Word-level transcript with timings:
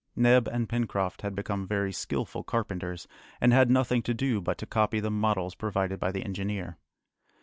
Neb 0.15 0.47
and 0.47 0.67
Pencroft 0.67 1.21
had 1.21 1.35
become 1.35 1.67
very 1.67 1.93
skilful 1.93 2.43
carpenters, 2.43 3.07
and 3.39 3.53
had 3.53 3.69
nothing 3.69 4.01
to 4.01 4.15
do 4.15 4.41
but 4.41 4.57
to 4.57 4.65
copy 4.65 4.99
the 4.99 5.11
models 5.11 5.53
provided 5.53 5.99
by 5.99 6.11
the 6.11 6.23
engineer. 6.25 6.79